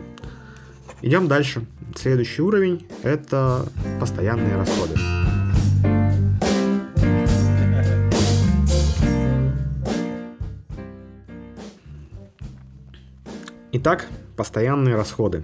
[1.02, 1.66] Идем дальше.
[1.96, 3.66] Следующий уровень– это
[4.00, 4.96] постоянные расходы.
[13.72, 15.44] Итак, постоянные расходы.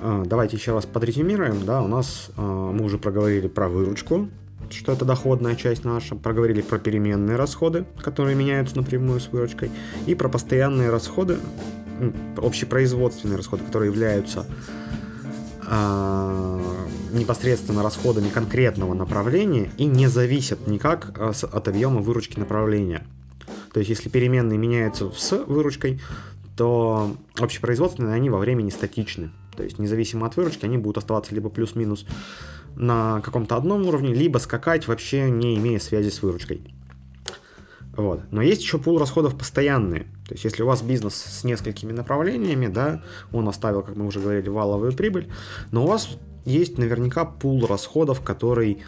[0.00, 1.64] А, давайте еще раз подрезюмируем.
[1.64, 4.28] Да, у нас а, мы уже проговорили про выручку,
[4.72, 9.70] что это доходная часть наша, проговорили про переменные расходы, которые меняются напрямую с выручкой,
[10.06, 11.38] и про постоянные расходы,
[12.36, 14.46] общепроизводственные расходы, которые являются
[15.66, 16.60] э,
[17.12, 23.06] непосредственно расходами конкретного направления и не зависят никак от объема выручки направления.
[23.72, 26.00] То есть, если переменные меняются с выручкой,
[26.56, 29.30] то общепроизводственные, они во времени статичны.
[29.56, 32.06] То есть независимо от выручки, они будут оставаться либо плюс-минус
[32.76, 36.74] на каком-то одном уровне, либо скакать вообще не имея связи с выручкой.
[37.96, 38.22] Вот.
[38.30, 40.04] Но есть еще пул расходов постоянные.
[40.26, 43.02] То есть, если у вас бизнес с несколькими направлениями, да,
[43.32, 45.28] он оставил, как мы уже говорили, валовую прибыль,
[45.70, 46.08] но у вас
[46.44, 48.82] есть наверняка пул расходов, который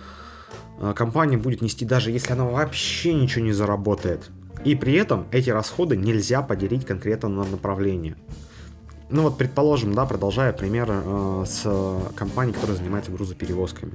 [0.81, 4.31] э, компания будет нести, даже если она вообще ничего не заработает.
[4.65, 8.17] И при этом эти расходы нельзя поделить конкретно на направление.
[9.13, 11.69] Ну вот, предположим, да, продолжая пример э, с
[12.15, 13.93] компанией, которая занимается грузоперевозками.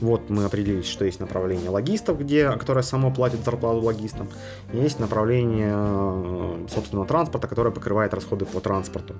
[0.00, 4.26] Вот мы определились, что есть направление логистов, где, которое само платит зарплату логистам.
[4.72, 9.16] Есть направление э, собственного транспорта, которое покрывает расходы по транспорту.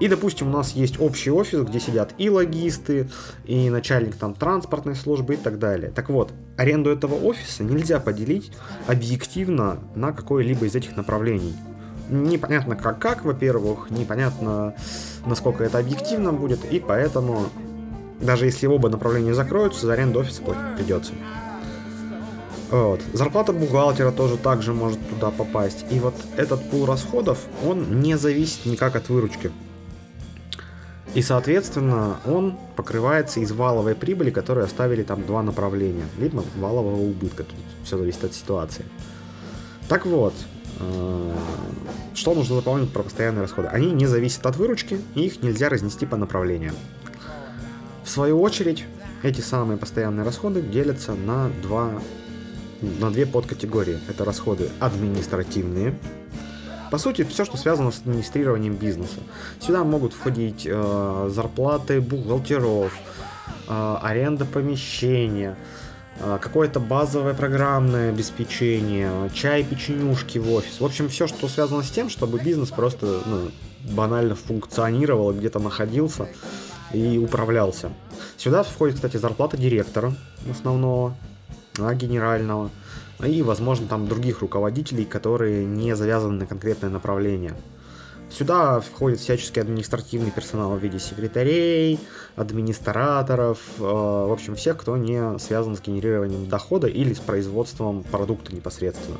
[0.00, 3.10] И, допустим, у нас есть общий офис, где сидят и логисты,
[3.44, 5.90] и начальник там транспортной службы и так далее.
[5.90, 8.52] Так вот, аренду этого офиса нельзя поделить
[8.86, 11.54] объективно на какое-либо из этих направлений.
[12.08, 14.74] Непонятно как, как, во-первых, непонятно,
[15.24, 17.46] насколько это объективно будет, и поэтому
[18.20, 21.12] даже если оба направления закроются, за аренду офиса платить придется.
[22.70, 23.00] Вот.
[23.12, 25.84] Зарплата бухгалтера тоже также может туда попасть.
[25.90, 29.52] И вот этот пул расходов, он не зависит никак от выручки.
[31.14, 37.44] И, соответственно, он покрывается из валовой прибыли, которую оставили там два направления, либо валового убытка.
[37.44, 38.84] Тут все зависит от ситуации.
[39.88, 40.34] Так вот,
[42.14, 43.68] что нужно заполнить про постоянные расходы?
[43.68, 46.74] Они не зависят от выручки, и их нельзя разнести по направлениям.
[48.04, 48.84] В свою очередь,
[49.22, 52.00] эти самые постоянные расходы делятся на, два,
[52.80, 53.98] на две подкатегории.
[54.08, 55.98] Это расходы административные,
[56.90, 59.18] по сути, все, что связано с администрированием бизнеса.
[59.60, 62.92] Сюда могут входить э, зарплаты бухгалтеров,
[63.68, 65.85] э, аренда помещения, э,
[66.18, 70.80] какое-то базовое программное обеспечение, чай, печенюшки в офис.
[70.80, 73.50] В общем, все, что связано с тем, чтобы бизнес просто ну,
[73.92, 76.28] банально функционировал, где-то находился
[76.92, 77.90] и управлялся.
[78.36, 80.14] Сюда входит, кстати, зарплата директора
[80.50, 81.16] основного,
[81.78, 82.70] а, генерального
[83.24, 87.54] и, возможно, там других руководителей, которые не завязаны на конкретное направление.
[88.30, 92.00] Сюда входит всяческий административный персонал в виде секретарей,
[92.34, 98.54] администраторов, э, в общем, всех, кто не связан с генерированием дохода или с производством продукта
[98.54, 99.18] непосредственно.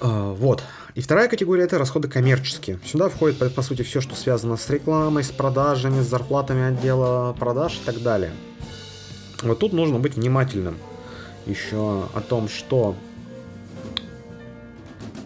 [0.00, 0.62] Э, вот.
[0.94, 2.78] И вторая категория это расходы коммерческие.
[2.84, 7.78] Сюда входит, по сути, все, что связано с рекламой, с продажами, с зарплатами отдела продаж
[7.82, 8.32] и так далее.
[9.42, 10.76] Вот тут нужно быть внимательным
[11.46, 12.94] еще о том, что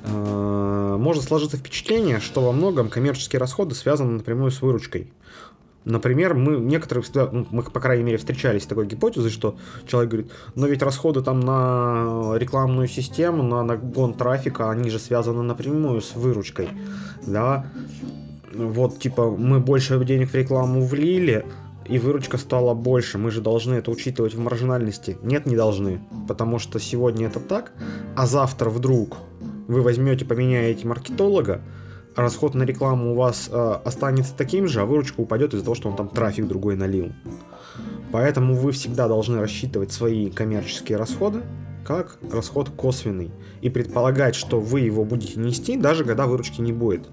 [0.07, 5.13] может сложиться впечатление, что во многом коммерческие расходы связаны напрямую с выручкой.
[5.85, 10.11] Например, мы некоторые всегда, ну, мы, по крайней мере, встречались с такой гипотезой, что человек
[10.11, 16.01] говорит, но ведь расходы там на рекламную систему, на нагон трафика, они же связаны напрямую
[16.01, 16.71] с выручкой,
[17.25, 17.67] да,
[18.53, 21.47] вот, типа, мы больше денег в рекламу влили,
[21.89, 25.19] и выручка стала больше, мы же должны это учитывать в маржинальности.
[25.23, 27.73] Нет, не должны, потому что сегодня это так,
[28.17, 29.19] а завтра вдруг
[29.67, 31.63] вы возьмете, поменяете маркетолога,
[32.15, 35.89] расход на рекламу у вас э, останется таким же, а выручка упадет из-за того, что
[35.89, 37.13] он там трафик другой налил.
[38.13, 41.43] Поэтому вы всегда должны рассчитывать свои коммерческие расходы
[41.85, 47.07] как расход косвенный и предполагать, что вы его будете нести, даже когда выручки не будет.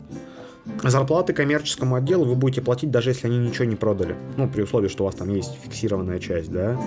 [0.81, 4.15] Зарплаты коммерческому отделу вы будете платить, даже если они ничего не продали.
[4.37, 6.79] Ну, при условии, что у вас там есть фиксированная часть, да.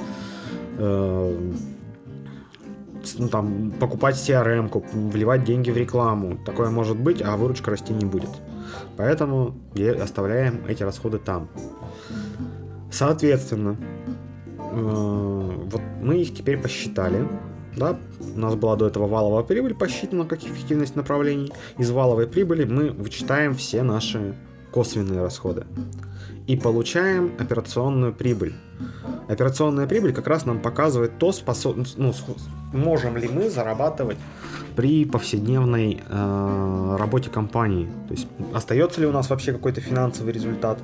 [3.19, 4.71] Ну, там, покупать CRM,
[5.11, 6.39] вливать деньги в рекламу.
[6.45, 8.31] Такое может быть, а выручка расти не будет.
[8.97, 9.55] Поэтому
[10.03, 11.49] оставляем эти расходы там.
[12.91, 13.77] Соответственно,
[14.73, 17.27] э, вот мы их теперь посчитали.
[17.77, 17.99] Да,
[18.35, 21.53] у нас была до этого валовая прибыль посчитана как эффективность направлений.
[21.77, 24.35] Из валовой прибыли мы вычитаем все наши
[24.73, 25.67] косвенные расходы
[26.47, 28.55] и получаем операционную прибыль.
[29.29, 31.77] Операционная прибыль как раз нам показывает то, способ...
[31.97, 32.15] ну,
[32.73, 34.19] можем ли мы зарабатывать
[34.77, 37.89] при повседневной э, работе компании.
[38.09, 40.79] То есть остается ли у нас вообще какой-то финансовый результат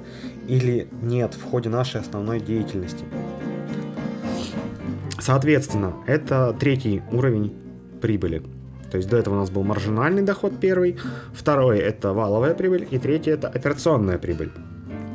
[0.48, 3.05] или нет в ходе нашей основной деятельности.
[5.20, 7.55] Соответственно, это третий уровень
[8.00, 8.42] прибыли.
[8.90, 10.98] То есть до этого у нас был маржинальный доход первый,
[11.33, 14.50] второй это валовая прибыль и третий это операционная прибыль.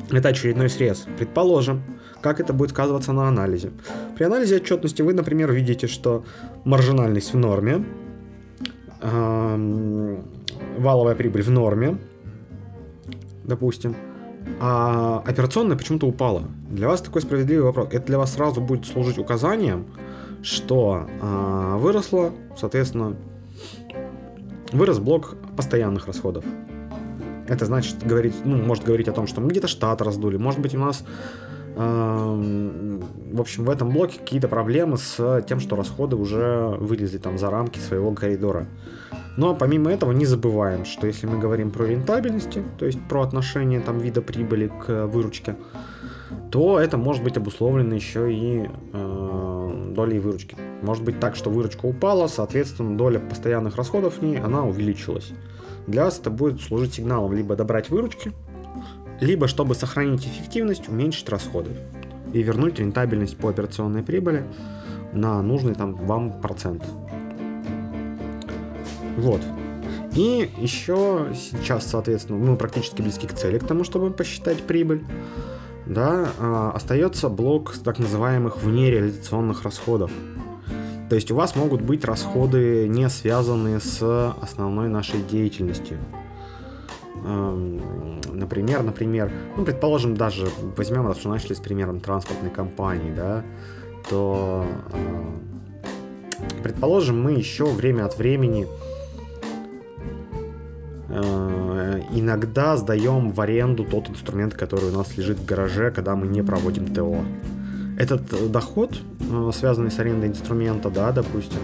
[0.09, 1.05] Это очередной срез.
[1.17, 1.83] Предположим,
[2.21, 3.71] как это будет сказываться на анализе.
[4.15, 6.23] При анализе отчетности вы, например, видите, что
[6.63, 7.86] маржинальность в норме,
[10.77, 11.97] валовая прибыль в норме,
[13.43, 13.95] допустим,
[14.60, 16.43] а операционная почему-то упала.
[16.69, 17.89] Для вас такой справедливый вопрос.
[17.91, 19.86] Это для вас сразу будет служить указанием,
[20.41, 23.15] что э, выросло, соответственно,
[24.71, 26.45] вырос блок постоянных расходов.
[27.47, 30.75] Это значит говорить, ну, может говорить о том, что мы где-то штат раздули, может быть
[30.75, 31.03] у нас
[31.77, 37.51] в общем, в этом блоке какие-то проблемы с тем, что расходы уже вылезли там за
[37.51, 38.67] рамки своего коридора.
[39.37, 43.79] Но помимо этого не забываем, что если мы говорим про рентабельности, то есть про отношение
[43.79, 45.55] там вида прибыли к выручке,
[46.51, 50.57] то это может быть обусловлено еще и э, долей выручки.
[50.81, 55.31] Может быть так, что выручка упала, соответственно, доля постоянных расходов в ней, она увеличилась.
[55.85, 58.33] Для вас это будет служить сигналом либо добрать выручки,
[59.19, 61.71] либо чтобы сохранить эффективность, уменьшить расходы
[62.34, 64.45] и вернуть рентабельность по операционной прибыли
[65.13, 66.84] на нужный там вам процент.
[69.17, 69.41] Вот.
[70.13, 75.03] И еще сейчас, соответственно, мы практически близки к цели, к тому, чтобы посчитать прибыль.
[75.86, 80.12] Да, а, остается блок так называемых внереализационных расходов.
[81.10, 85.97] То есть у вас могут быть расходы, не связанные с основной нашей деятельностью.
[87.25, 93.43] Эм, например, например, ну, предположим, даже возьмем, раз что начали с примером транспортной компании, да,
[94.10, 98.67] то, э, предположим, мы еще время от времени
[101.10, 106.27] э, иногда сдаем в аренду тот инструмент, который у нас лежит в гараже, когда мы
[106.27, 107.23] не проводим ТО.
[107.97, 111.60] Этот доход, э, связанный с арендой инструмента, да, допустим,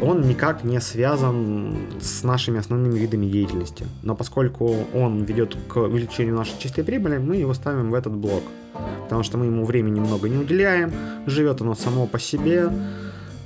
[0.00, 3.86] он никак не связан с нашими основными видами деятельности.
[4.02, 8.42] Но поскольку он ведет к увеличению нашей чистой прибыли, мы его ставим в этот блок.
[9.04, 10.92] Потому что мы ему времени много не уделяем,
[11.26, 12.70] живет оно само по себе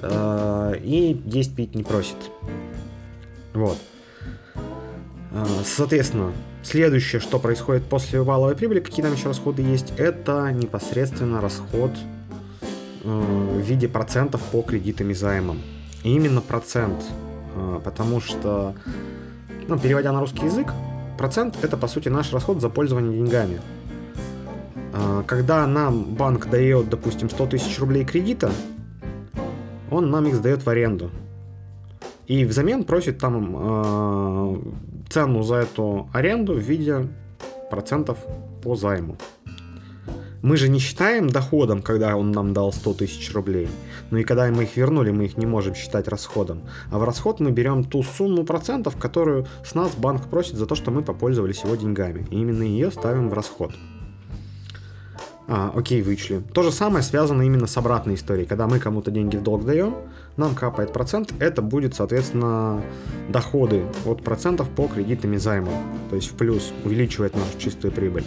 [0.02, 2.16] э, и есть пить не просит.
[3.52, 3.78] Вот.
[5.32, 11.40] Э, соответственно, следующее, что происходит после валовой прибыли, какие там еще расходы есть, это непосредственно
[11.40, 11.90] расход
[13.02, 15.58] э, в виде процентов по кредитам и займам
[16.10, 17.04] именно процент,
[17.56, 18.74] а, потому что,
[19.68, 20.72] ну, переводя на русский язык,
[21.18, 23.60] процент это по сути наш расход за пользование деньгами.
[24.92, 28.52] А, когда нам банк дает, допустим, 100 тысяч рублей кредита,
[29.90, 31.10] он нам их сдает в аренду.
[32.26, 34.56] И взамен просит там э,
[35.10, 37.06] цену за эту аренду в виде
[37.70, 38.18] процентов
[38.62, 39.16] по займу.
[40.44, 43.66] Мы же не считаем доходом, когда он нам дал 100 тысяч рублей.
[44.10, 46.60] Ну и когда мы их вернули, мы их не можем считать расходом.
[46.90, 50.74] А в расход мы берем ту сумму процентов, которую с нас банк просит за то,
[50.74, 52.26] что мы попользовались его деньгами.
[52.30, 53.72] И именно ее ставим в расход.
[55.48, 56.42] А, окей, вычли.
[56.52, 58.46] То же самое связано именно с обратной историей.
[58.46, 59.96] Когда мы кому-то деньги в долг даем,
[60.36, 62.82] нам капает процент, это будет, соответственно,
[63.30, 65.72] доходы от процентов по кредитным займам.
[66.10, 68.24] То есть в плюс увеличивает нашу чистую прибыль.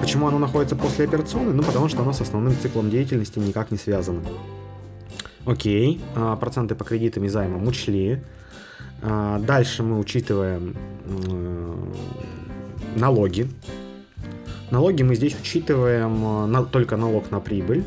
[0.00, 1.52] Почему оно находится после операционной?
[1.52, 4.22] Ну, потому что оно с основным циклом деятельности никак не связано.
[5.44, 8.20] Окей, а, проценты по кредитам и займам учли.
[9.02, 10.74] А, дальше мы учитываем
[12.96, 13.48] налоги.
[14.70, 17.84] Налоги мы здесь учитываем а, только налог на прибыль,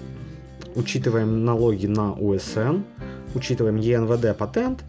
[0.75, 2.83] учитываем налоги на УСН,
[3.35, 4.83] учитываем ЕНВД патент,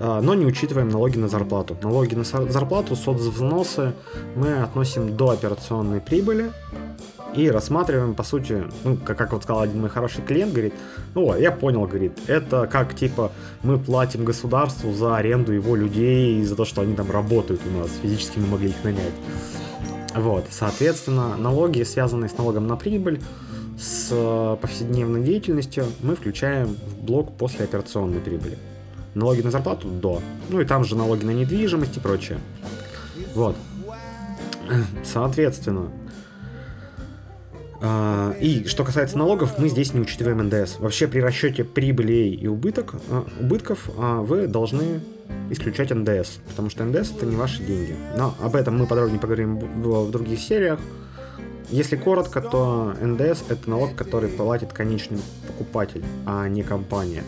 [0.00, 1.76] но не учитываем налоги на зарплату.
[1.82, 3.92] Налоги на зарплату, соцвзносы
[4.34, 6.50] мы относим до операционной прибыли,
[7.34, 10.74] и рассматриваем, по сути, ну, как, как вот сказал один мой хороший клиент, говорит,
[11.14, 13.30] ну, я понял, говорит, это как, типа,
[13.62, 17.90] мы платим государству за аренду его людей, за то, что они там работают у нас,
[18.02, 19.14] физически мы могли их нанять.
[20.14, 23.22] Вот, соответственно, налоги, связанные с налогом на прибыль,
[23.78, 28.58] с э, повседневной деятельностью, мы включаем в блок после операционной прибыли.
[29.20, 30.22] Налоги на зарплату– до.
[30.48, 32.38] Ну и там же налоги на недвижимость и прочее.
[33.34, 33.54] Вот.
[35.04, 35.90] Соответственно,
[37.82, 40.78] а, и что касается налогов, мы здесь не учитываем НДС.
[40.78, 45.00] Вообще при расчете прибылей и убыток, а, убытков а, вы должны
[45.50, 47.94] исключать НДС, потому что НДС это не ваши деньги.
[48.16, 50.80] Но об этом мы подробнее поговорим в других сериях.
[51.70, 57.22] Если коротко, то НДС это налог, который платит конечный покупатель, а не компания.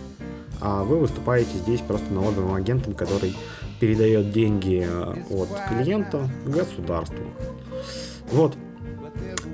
[0.64, 3.36] А вы выступаете здесь просто налоговым агентом, который
[3.80, 4.88] передает деньги
[5.28, 7.24] от клиента государству.
[8.30, 8.56] Вот,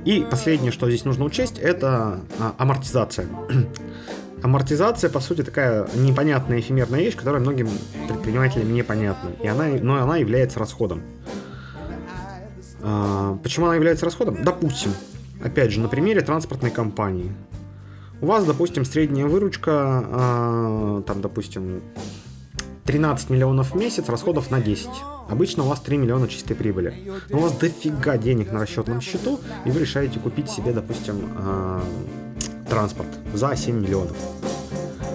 [0.05, 3.27] и последнее, что здесь нужно учесть, это а, амортизация.
[4.43, 7.69] Амортизация, по сути, такая непонятная эфемерная вещь, которая многим
[8.09, 9.31] предпринимателям непонятна.
[9.43, 11.03] И она, но она является расходом.
[12.81, 14.43] А, почему она является расходом?
[14.43, 14.93] Допустим,
[15.43, 17.33] опять же, на примере транспортной компании.
[18.21, 21.83] У вас, допустим, средняя выручка, а, там, допустим,
[22.85, 24.89] 13 миллионов в месяц, расходов на 10.
[25.29, 26.95] Обычно у вас 3 миллиона чистой прибыли.
[27.29, 31.81] Но у вас дофига денег на расчетном счету, и вы решаете купить себе, допустим, э,
[32.69, 34.17] транспорт за 7 миллионов.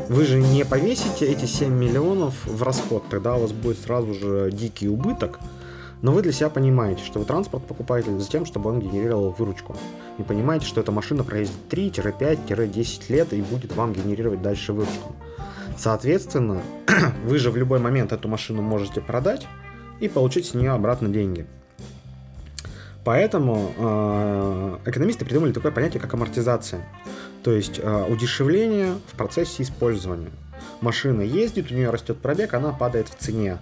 [0.07, 4.49] Вы же не повесите эти 7 миллионов в расход, тогда у вас будет сразу же
[4.51, 5.39] дикий убыток,
[6.03, 9.73] но вы для себя понимаете, что вы транспорт покупаете за тем, чтобы он генерировал выручку.
[10.17, 15.15] И понимаете, что эта машина проездит 3-5-10 лет и будет вам генерировать дальше выручку.
[15.77, 16.61] Соответственно,
[17.25, 19.47] вы же в любой момент эту машину можете продать
[20.01, 21.47] и получить с нее обратно деньги.
[23.05, 26.85] Поэтому э, экономисты придумали такое понятие, как амортизация.
[27.43, 30.31] То есть э, удешевление в процессе использования.
[30.81, 33.59] Машина ездит, у нее растет пробег, она падает в цене.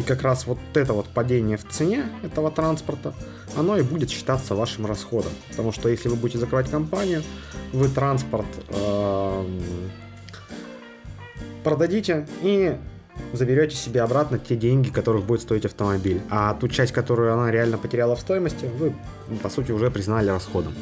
[0.00, 3.12] И как раз вот это вот падение в цене этого транспорта,
[3.54, 5.30] оно и будет считаться вашим расходом.
[5.50, 7.22] Потому что если вы будете закрывать компанию,
[7.74, 9.44] вы транспорт э,
[11.62, 12.78] продадите и
[13.34, 16.22] заберете себе обратно те деньги, которых будет стоить автомобиль.
[16.30, 18.94] А ту часть, которую она реально потеряла в стоимости, вы,
[19.42, 20.72] по сути, уже признали расходом.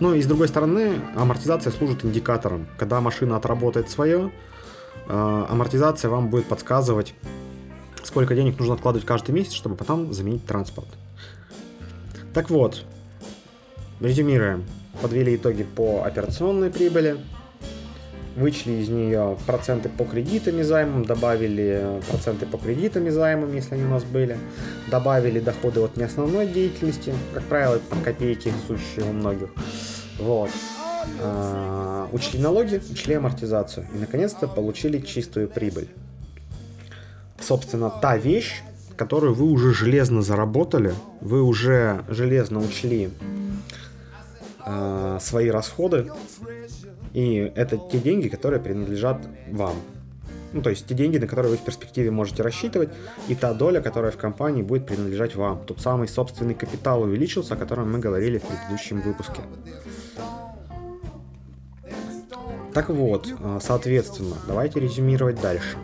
[0.00, 2.66] Ну и с другой стороны, амортизация служит индикатором.
[2.76, 4.30] Когда машина отработает свое,
[5.08, 7.14] э, амортизация вам будет подсказывать,
[8.04, 10.88] сколько денег нужно откладывать каждый месяц, чтобы потом заменить транспорт.
[12.32, 12.84] Так вот,
[14.00, 14.64] резюмируем.
[15.02, 17.16] Подвели итоги по операционной прибыли,
[18.36, 23.74] вычли из нее проценты по кредитам и займам, добавили проценты по кредитам и займам, если
[23.74, 24.38] они у нас были,
[24.90, 29.50] добавили доходы от неосновной деятельности, как правило, это там копейки сущие у многих.
[30.18, 30.50] Вот.
[31.20, 35.88] А, учли налоги, учли амортизацию и, наконец-то, получили чистую прибыль.
[37.38, 38.62] Собственно, та вещь,
[38.96, 43.10] которую вы уже железно заработали, вы уже железно учли
[44.64, 46.10] э, свои расходы,
[47.12, 49.76] и это те деньги, которые принадлежат вам.
[50.52, 52.90] Ну, то есть те деньги, на которые вы в перспективе можете рассчитывать,
[53.26, 55.64] и та доля, которая в компании будет принадлежать вам.
[55.64, 59.40] Тот самый собственный капитал увеличился, о котором мы говорили в предыдущем выпуске.
[62.72, 65.76] Так вот, а, соответственно, давайте резюмировать дальше.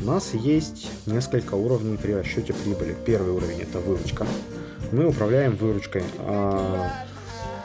[0.00, 2.96] У нас есть несколько уровней при расчете прибыли.
[3.04, 4.26] Первый уровень это выручка.
[4.92, 6.04] Мы управляем выручкой.
[6.20, 6.88] А,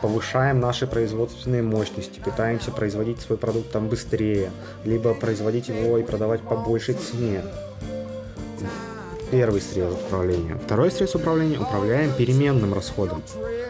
[0.01, 4.51] повышаем наши производственные мощности, пытаемся производить свой продукт там быстрее,
[4.83, 7.41] либо производить его и продавать по большей цене.
[9.29, 10.59] Первый срез управления.
[10.63, 13.23] Второй срез управления управляем переменным расходом.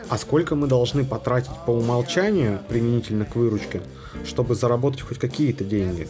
[0.09, 3.81] А сколько мы должны потратить по умолчанию применительно к выручке,
[4.25, 6.07] чтобы заработать хоть какие-то деньги?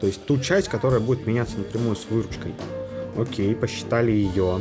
[0.00, 2.54] То есть ту часть, которая будет меняться напрямую с выручкой.
[3.16, 4.60] Окей, посчитали ее,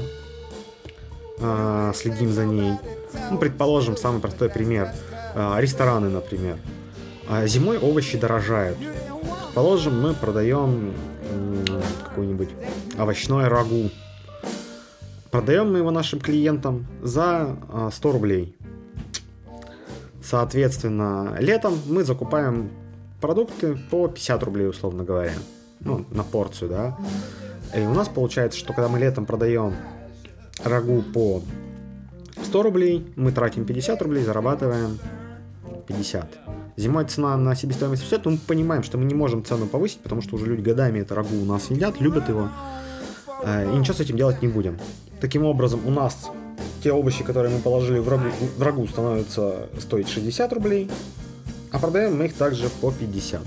[1.40, 2.74] а, следим за ней,
[3.32, 4.92] ну, предположим, самый простой пример.
[5.36, 6.58] А, рестораны, например.
[7.30, 8.78] А зимой овощи дорожают.
[9.46, 10.94] Предположим, мы продаем
[12.04, 12.50] какой-нибудь
[12.98, 13.90] овощной рагу.
[15.32, 17.56] Продаем мы его нашим клиентам за
[17.92, 18.56] 100 а, рублей.
[20.24, 22.72] Соответственно, летом мы закупаем
[23.22, 25.34] продукты по 50 рублей, условно говоря.
[25.82, 26.98] Ну, на порцию, да.
[27.76, 29.76] И у нас получается, что когда мы летом продаем
[30.64, 31.42] рагу по
[32.44, 35.00] 100 рублей, мы тратим 50 рублей, зарабатываем
[35.88, 36.40] 50.
[36.78, 40.22] Зимой цена на себестоимость растет, но мы понимаем, что мы не можем цену повысить, потому
[40.22, 42.50] что уже люди годами это рагу у нас едят, любят его,
[43.44, 44.80] э, и ничего с этим делать не будем.
[45.20, 46.30] Таким образом, у нас
[46.82, 48.24] те овощи, которые мы положили в рагу,
[48.58, 50.90] в рагу становятся стоить 60 рублей,
[51.72, 53.42] а продаем мы их также по 50.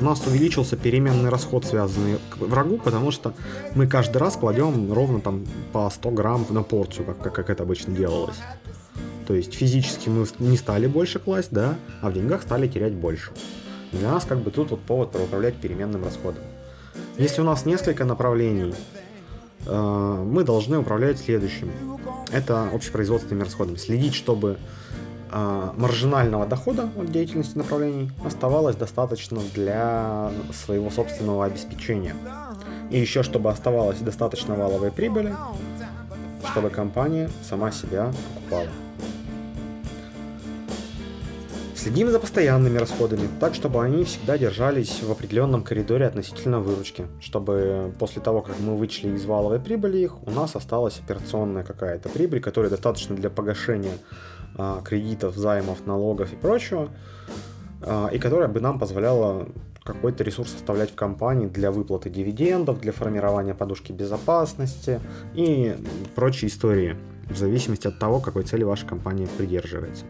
[0.00, 3.34] У нас увеличился переменный расход, связанный к врагу, потому что
[3.74, 7.62] мы каждый раз кладем ровно там по 100 грамм на порцию, как, как, как это
[7.62, 8.38] обычно делалось.
[9.26, 13.30] То есть физически мы не стали больше класть, да, а в деньгах стали терять больше.
[13.92, 16.42] Для нас как бы тут вот повод управлять переменным расходом.
[17.18, 18.74] Если у нас несколько направлений,
[19.66, 21.70] э, мы должны управлять следующим.
[22.32, 23.76] Это общепроизводственными расходами.
[23.76, 24.58] Следить, чтобы
[25.32, 32.14] маржинального дохода от деятельности направлений оставалось достаточно для своего собственного обеспечения.
[32.90, 35.34] И еще, чтобы оставалось достаточно валовой прибыли,
[36.52, 38.68] чтобы компания сама себя окупала.
[41.82, 47.92] Следим за постоянными расходами, так чтобы они всегда держались в определенном коридоре относительно выручки, чтобы
[47.98, 52.40] после того, как мы вычли из валовой прибыли их, у нас осталась операционная какая-то прибыль,
[52.40, 54.31] которая достаточно для погашения а,
[54.84, 56.88] кредитов, займов, налогов и прочего,
[57.80, 59.48] а, и которая бы нам позволяла
[59.84, 65.00] какой-то ресурс оставлять в компании для выплаты дивидендов, для формирования подушки безопасности
[65.34, 65.76] и
[66.14, 66.96] прочие истории,
[67.28, 70.04] в зависимости от того, какой цели ваша компания придерживается.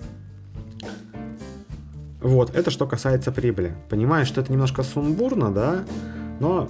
[2.20, 3.74] Вот, это что касается прибыли.
[3.88, 5.84] Понимаю, что это немножко сумбурно, да,
[6.38, 6.68] но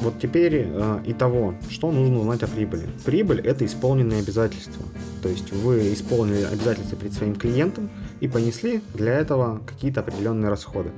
[0.00, 2.88] вот теперь э, и того, что нужно узнать о прибыли.
[3.04, 4.84] Прибыль– это исполненные обязательства.
[5.22, 7.90] То есть вы исполнили обязательства перед своим клиентом
[8.20, 10.90] и понесли для этого какие-то определенные расходы.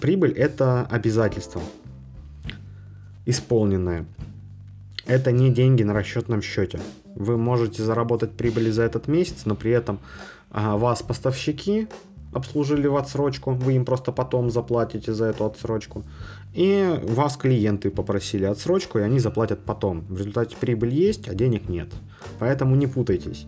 [0.00, 1.60] Прибыль– это обязательство.
[3.26, 4.06] Исполненное.
[5.06, 6.80] Это не деньги на расчетном счете.
[7.14, 9.98] Вы можете заработать прибыли за этот месяц, но при этом
[10.50, 11.88] а, вас поставщики
[12.32, 16.04] обслужили в отсрочку, вы им просто потом заплатите за эту отсрочку.
[16.54, 20.04] И вас клиенты попросили отсрочку, и они заплатят потом.
[20.08, 21.88] В результате прибыль есть, а денег нет.
[22.38, 23.46] Поэтому не путайтесь.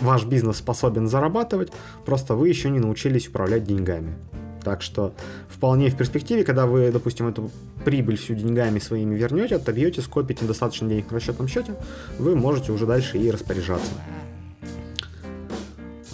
[0.00, 1.72] Ваш бизнес способен зарабатывать,
[2.04, 4.14] просто вы еще не научились управлять деньгами.
[4.62, 5.14] Так что
[5.48, 7.50] вполне в перспективе, когда вы, допустим, эту
[7.84, 11.74] прибыль всю деньгами своими вернете, отобьете, скопите достаточно денег на расчетном счете,
[12.18, 13.90] вы можете уже дальше и распоряжаться.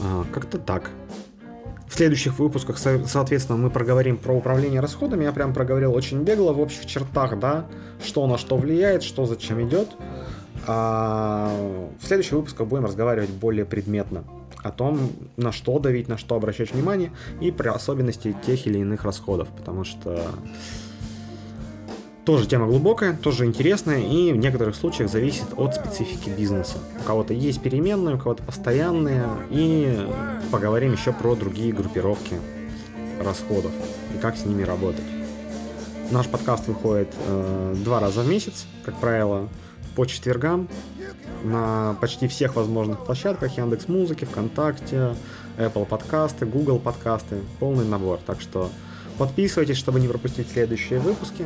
[0.01, 0.91] А, как-то так.
[1.89, 5.25] В следующих выпусках, соответственно, мы проговорим про управление расходами.
[5.25, 7.67] Я прям проговорил очень бегло в общих чертах, да,
[8.05, 9.91] что на что влияет, что зачем идет.
[10.67, 11.49] А
[12.01, 14.25] в следующих выпусках будем разговаривать более предметно
[14.63, 19.05] о том, на что давить, на что обращать внимание и про особенности тех или иных
[19.05, 20.27] расходов, потому что
[22.27, 26.79] тоже тема глубокая, тоже интересная и в некоторых случаях зависит от специфики бизнеса.
[27.01, 29.29] У кого-то есть переменные, у кого-то постоянные.
[29.51, 30.07] И
[30.51, 32.41] поговорим еще про другие группировки
[33.21, 33.71] расходов
[34.15, 35.05] и как с ними работать.
[36.11, 39.49] Наш подкаст выходит э, два раза в месяц, как правило,
[39.95, 40.69] по четвергам
[41.45, 45.15] на почти всех возможных площадках Яндекс Музыки, ВКонтакте,
[45.59, 48.19] Apple подкасты, Google подкасты, полный набор.
[48.27, 48.69] Так что
[49.17, 51.45] подписывайтесь, чтобы не пропустить следующие выпуски.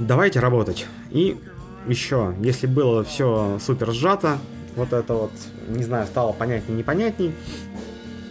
[0.00, 0.86] Давайте работать.
[1.10, 1.40] И
[1.86, 4.38] еще, если было все супер сжато,
[4.76, 5.32] вот это вот,
[5.68, 7.34] не знаю, стало понятней, непонятней,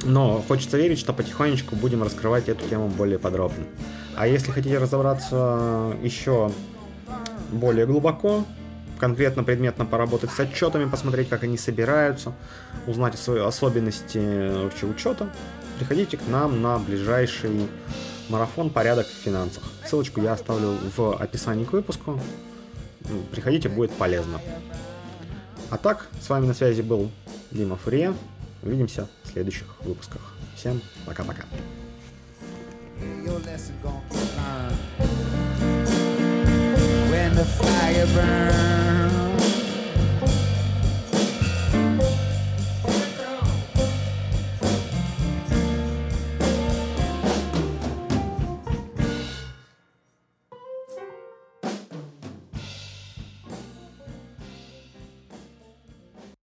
[0.04, 3.66] но хочется верить, что потихонечку будем раскрывать эту тему более подробно.
[4.16, 6.52] А если хотите разобраться еще
[7.52, 8.46] более глубоко,
[9.00, 12.34] конкретно предметно поработать с отчетами, посмотреть, как они собираются,
[12.86, 15.30] узнать свои особенности вообще учета,
[15.78, 17.68] приходите к нам на ближайший
[18.30, 19.64] марафон «Порядок в финансах».
[19.86, 22.20] Ссылочку я оставлю в описании к выпуску.
[23.02, 24.40] Ну, приходите, будет полезно.
[25.70, 27.12] А так, с вами на связи был
[27.52, 28.14] Дима Фурия.
[28.62, 30.22] Увидимся в следующих выпусках.
[30.56, 31.44] Всем пока-пока.
[37.12, 39.09] When the fire burns